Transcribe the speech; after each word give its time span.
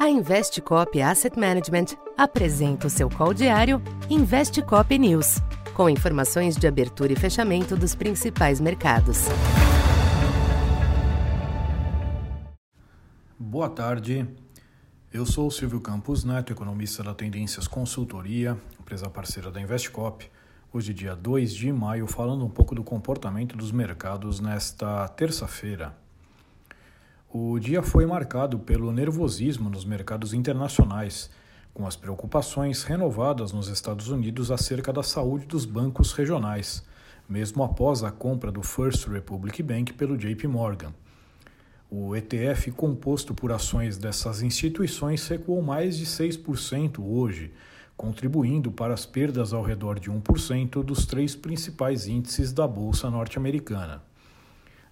A 0.00 0.08
Investcop 0.08 0.98
Asset 1.02 1.38
Management 1.38 1.94
apresenta 2.16 2.86
o 2.86 2.90
seu 2.90 3.10
call 3.10 3.34
diário 3.34 3.82
Investcop 4.08 4.98
News, 4.98 5.42
com 5.74 5.90
informações 5.90 6.56
de 6.56 6.66
abertura 6.66 7.12
e 7.12 7.16
fechamento 7.16 7.76
dos 7.76 7.94
principais 7.94 8.62
mercados. 8.62 9.26
Boa 13.38 13.68
tarde. 13.68 14.26
Eu 15.12 15.26
sou 15.26 15.50
Silvio 15.50 15.82
Campos 15.82 16.24
Neto, 16.24 16.50
economista 16.50 17.02
da 17.02 17.12
Tendências 17.12 17.68
Consultoria, 17.68 18.56
empresa 18.80 19.10
parceira 19.10 19.50
da 19.50 19.60
Investcop. 19.60 20.26
Hoje, 20.72 20.94
dia 20.94 21.14
2 21.14 21.52
de 21.52 21.70
maio, 21.70 22.06
falando 22.06 22.42
um 22.42 22.50
pouco 22.50 22.74
do 22.74 22.82
comportamento 22.82 23.54
dos 23.54 23.70
mercados 23.70 24.40
nesta 24.40 25.06
terça-feira. 25.08 25.94
O 27.32 27.60
dia 27.60 27.80
foi 27.80 28.04
marcado 28.04 28.58
pelo 28.58 28.90
nervosismo 28.90 29.70
nos 29.70 29.84
mercados 29.84 30.34
internacionais, 30.34 31.30
com 31.72 31.86
as 31.86 31.94
preocupações 31.94 32.82
renovadas 32.82 33.52
nos 33.52 33.68
Estados 33.68 34.08
Unidos 34.08 34.50
acerca 34.50 34.92
da 34.92 35.04
saúde 35.04 35.46
dos 35.46 35.64
bancos 35.64 36.12
regionais, 36.12 36.84
mesmo 37.28 37.62
após 37.62 38.02
a 38.02 38.10
compra 38.10 38.50
do 38.50 38.64
First 38.64 39.06
Republic 39.06 39.62
Bank 39.62 39.92
pelo 39.92 40.16
JP 40.16 40.48
Morgan. 40.48 40.92
O 41.88 42.16
ETF 42.16 42.72
composto 42.72 43.32
por 43.32 43.52
ações 43.52 43.96
dessas 43.96 44.42
instituições 44.42 45.28
recuou 45.28 45.62
mais 45.62 45.96
de 45.96 46.06
6% 46.06 46.98
hoje, 46.98 47.52
contribuindo 47.96 48.72
para 48.72 48.92
as 48.92 49.06
perdas 49.06 49.52
ao 49.52 49.62
redor 49.62 50.00
de 50.00 50.10
1% 50.10 50.82
dos 50.82 51.06
três 51.06 51.36
principais 51.36 52.08
índices 52.08 52.52
da 52.52 52.66
Bolsa 52.66 53.08
norte-americana. 53.08 54.09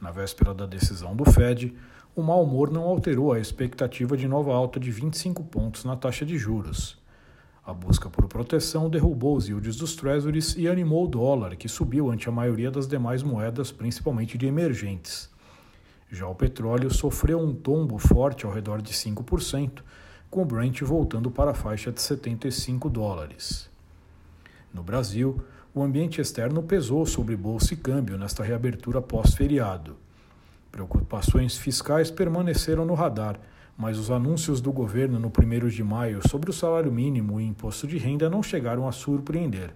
Na 0.00 0.10
véspera 0.10 0.52
da 0.52 0.66
decisão 0.66 1.14
do 1.14 1.24
Fed, 1.24 1.74
o 2.14 2.22
mau 2.22 2.42
humor 2.42 2.70
não 2.70 2.82
alterou 2.84 3.32
a 3.32 3.40
expectativa 3.40 4.16
de 4.16 4.28
nova 4.28 4.54
alta 4.54 4.78
de 4.78 4.90
25 4.90 5.42
pontos 5.44 5.84
na 5.84 5.96
taxa 5.96 6.24
de 6.24 6.38
juros. 6.38 7.02
A 7.66 7.72
busca 7.72 8.10
por 8.10 8.28
proteção 8.28 8.90
derrubou 8.90 9.36
os 9.36 9.48
yields 9.48 9.76
dos 9.76 9.96
treasuries 9.96 10.54
e 10.56 10.68
animou 10.68 11.04
o 11.04 11.08
dólar, 11.08 11.56
que 11.56 11.68
subiu 11.68 12.10
ante 12.10 12.28
a 12.28 12.32
maioria 12.32 12.70
das 12.70 12.86
demais 12.86 13.22
moedas, 13.22 13.72
principalmente 13.72 14.36
de 14.36 14.46
emergentes. 14.46 15.30
Já 16.10 16.28
o 16.28 16.34
petróleo 16.34 16.92
sofreu 16.92 17.40
um 17.40 17.54
tombo 17.54 17.98
forte 17.98 18.44
ao 18.44 18.52
redor 18.52 18.82
de 18.82 18.92
5%, 18.92 19.82
com 20.30 20.42
o 20.42 20.44
Brent 20.44 20.82
voltando 20.82 21.30
para 21.30 21.52
a 21.52 21.54
faixa 21.54 21.90
de 21.90 22.02
75 22.02 22.90
dólares. 22.90 23.70
No 24.72 24.82
Brasil, 24.82 25.42
o 25.74 25.82
ambiente 25.82 26.20
externo 26.20 26.62
pesou 26.62 27.04
sobre 27.04 27.34
bolsa 27.34 27.74
e 27.74 27.76
câmbio 27.76 28.16
nesta 28.16 28.44
reabertura 28.44 29.02
pós-feriado. 29.02 29.96
Preocupações 30.70 31.56
fiscais 31.56 32.12
permaneceram 32.12 32.84
no 32.84 32.94
radar, 32.94 33.40
mas 33.76 33.98
os 33.98 34.08
anúncios 34.08 34.60
do 34.60 34.72
governo 34.72 35.18
no 35.18 35.26
1 35.26 35.68
de 35.68 35.82
maio 35.82 36.20
sobre 36.28 36.48
o 36.48 36.52
salário 36.52 36.92
mínimo 36.92 37.40
e 37.40 37.44
imposto 37.44 37.88
de 37.88 37.98
renda 37.98 38.30
não 38.30 38.40
chegaram 38.40 38.86
a 38.86 38.92
surpreender. 38.92 39.74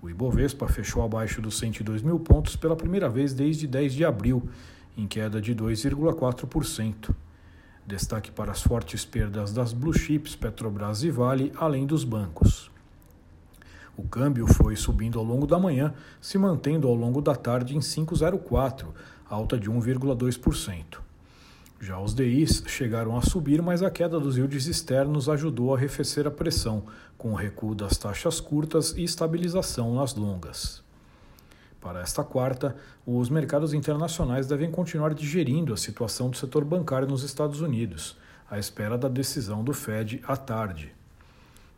O 0.00 0.08
Ibovespa 0.08 0.66
fechou 0.68 1.02
abaixo 1.02 1.42
dos 1.42 1.58
102 1.58 2.02
mil 2.02 2.18
pontos 2.18 2.56
pela 2.56 2.74
primeira 2.74 3.08
vez 3.08 3.34
desde 3.34 3.66
10 3.66 3.92
de 3.92 4.06
abril, 4.06 4.48
em 4.96 5.06
queda 5.06 5.38
de 5.38 5.54
2,4%. 5.54 7.14
Destaque 7.86 8.30
para 8.30 8.52
as 8.52 8.62
fortes 8.62 9.04
perdas 9.04 9.52
das 9.52 9.74
blue 9.74 9.92
chips 9.92 10.34
Petrobras 10.34 11.02
e 11.04 11.10
Vale, 11.10 11.52
além 11.56 11.84
dos 11.84 12.04
bancos. 12.04 12.73
O 13.96 14.02
câmbio 14.02 14.46
foi 14.46 14.74
subindo 14.74 15.18
ao 15.18 15.24
longo 15.24 15.46
da 15.46 15.58
manhã, 15.58 15.94
se 16.20 16.36
mantendo 16.36 16.88
ao 16.88 16.94
longo 16.94 17.20
da 17.20 17.34
tarde 17.34 17.76
em 17.76 17.80
5,04, 17.80 18.86
alta 19.28 19.58
de 19.58 19.70
1,2%. 19.70 20.98
Já 21.80 22.00
os 22.00 22.14
DIs 22.14 22.64
chegaram 22.66 23.16
a 23.16 23.22
subir, 23.22 23.60
mas 23.60 23.82
a 23.82 23.90
queda 23.90 24.18
dos 24.18 24.36
yields 24.36 24.66
externos 24.66 25.28
ajudou 25.28 25.74
a 25.74 25.76
arrefecer 25.76 26.26
a 26.26 26.30
pressão, 26.30 26.84
com 27.18 27.32
o 27.32 27.34
recuo 27.34 27.74
das 27.74 27.96
taxas 27.98 28.40
curtas 28.40 28.94
e 28.96 29.04
estabilização 29.04 29.94
nas 29.94 30.14
longas. 30.14 30.82
Para 31.80 32.00
esta 32.00 32.24
quarta, 32.24 32.74
os 33.04 33.28
mercados 33.28 33.74
internacionais 33.74 34.46
devem 34.46 34.70
continuar 34.70 35.12
digerindo 35.12 35.74
a 35.74 35.76
situação 35.76 36.30
do 36.30 36.36
setor 36.36 36.64
bancário 36.64 37.06
nos 37.06 37.22
Estados 37.22 37.60
Unidos, 37.60 38.16
à 38.50 38.58
espera 38.58 38.96
da 38.96 39.08
decisão 39.08 39.62
do 39.62 39.74
Fed 39.74 40.22
à 40.26 40.36
tarde. 40.36 40.94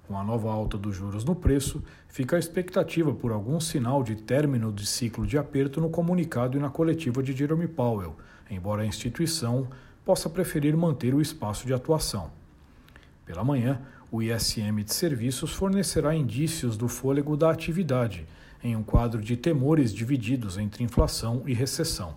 Com 0.07 0.17
a 0.17 0.23
nova 0.23 0.53
alta 0.53 0.79
dos 0.79 0.95
juros 0.95 1.25
no 1.25 1.35
preço, 1.35 1.83
fica 2.07 2.37
a 2.37 2.39
expectativa 2.39 3.13
por 3.13 3.33
algum 3.33 3.59
sinal 3.59 4.05
de 4.05 4.15
término 4.15 4.73
de 4.73 4.87
ciclo 4.87 5.27
de 5.27 5.37
aperto 5.37 5.81
no 5.81 5.91
comunicado 5.91 6.57
e 6.57 6.61
na 6.61 6.71
coletiva 6.71 7.21
de 7.23 7.33
Jerome 7.33 7.67
Powell, 7.67 8.15
embora 8.49 8.83
a 8.83 8.87
instituição 8.87 9.67
possa 10.05 10.31
preferir 10.31 10.77
manter 10.77 11.13
o 11.13 11.21
espaço 11.21 11.67
de 11.67 11.75
atuação. 11.75 12.31
Pela 13.25 13.43
manhã, 13.43 13.81
o 14.13 14.23
ISM 14.23 14.85
de 14.85 14.95
serviços 14.95 15.53
fornecerá 15.53 16.15
indícios 16.15 16.77
do 16.77 16.87
fôlego 16.87 17.37
da 17.37 17.51
atividade, 17.51 18.25
em 18.63 18.77
um 18.77 18.85
quadro 18.85 19.21
de 19.21 19.37
temores 19.37 19.93
divididos 19.93 20.57
entre 20.57 20.85
inflação 20.85 21.43
e 21.47 21.53
recessão. 21.53 22.17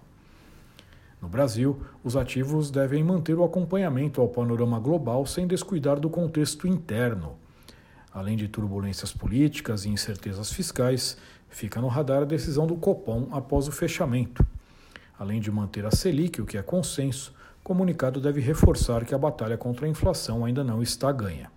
No 1.20 1.28
Brasil, 1.28 1.82
os 2.04 2.16
ativos 2.16 2.70
devem 2.70 3.04
manter 3.04 3.34
o 3.34 3.44
acompanhamento 3.44 4.22
ao 4.22 4.30
panorama 4.30 4.80
global 4.80 5.26
sem 5.26 5.48
descuidar 5.48 6.00
do 6.00 6.10
contexto 6.10 6.68
interno. 6.68 7.36
Além 8.14 8.36
de 8.36 8.48
turbulências 8.48 9.12
políticas 9.12 9.86
e 9.86 9.90
incertezas 9.90 10.52
fiscais, 10.52 11.18
fica 11.50 11.80
no 11.80 11.88
radar 11.88 12.24
a 12.24 12.26
decisão 12.26 12.66
do 12.66 12.76
Copom 12.76 13.28
após 13.32 13.68
o 13.68 13.72
fechamento. 13.72 14.46
Além 15.18 15.40
de 15.40 15.52
manter 15.52 15.86
a 15.86 15.92
Selic, 15.92 16.42
o 16.42 16.46
que 16.46 16.58
é 16.58 16.62
consenso, 16.62 17.34
o 17.62 17.64
comunicado 17.64 18.20
deve 18.20 18.42
reforçar 18.42 19.06
que 19.06 19.14
a 19.14 19.18
batalha 19.18 19.58
contra 19.58 19.86
a 19.86 19.90
inflação 19.90 20.46
ainda 20.46 20.64
não 20.64 20.82
está 20.82 21.12
ganha. 21.12 21.52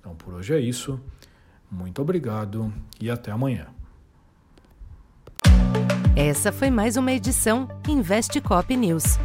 Então 0.00 0.14
por 0.14 0.34
hoje 0.34 0.54
é 0.54 0.58
isso. 0.58 1.00
Muito 1.70 2.02
obrigado 2.02 2.72
e 3.00 3.10
até 3.10 3.30
amanhã. 3.30 3.68
Essa 6.16 6.50
foi 6.50 6.70
mais 6.70 6.96
uma 6.96 7.12
edição 7.12 7.68
Investe 7.88 8.40
Cop 8.40 8.76
News. 8.76 9.18